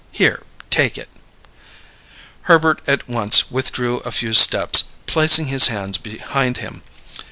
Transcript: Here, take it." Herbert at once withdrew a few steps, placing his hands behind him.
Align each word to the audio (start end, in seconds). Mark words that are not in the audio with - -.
Here, 0.11 0.41
take 0.71 0.97
it." 0.97 1.09
Herbert 2.49 2.81
at 2.87 3.07
once 3.07 3.51
withdrew 3.51 3.97
a 3.99 4.11
few 4.11 4.33
steps, 4.33 4.85
placing 5.05 5.45
his 5.45 5.67
hands 5.67 5.99
behind 5.99 6.57
him. 6.57 6.81